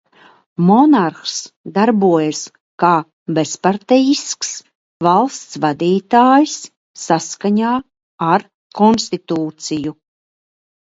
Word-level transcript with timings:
Monarhs 0.67 1.33
darbojas 1.73 2.39
kā 2.83 2.89
bezpartejisks 3.39 4.49
valsts 5.09 5.61
vadītājs 5.69 6.59
saskaņā 7.07 7.79
ar 8.35 8.51
konstitūciju. 8.83 9.99